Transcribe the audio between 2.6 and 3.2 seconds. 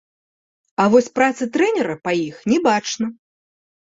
бачна.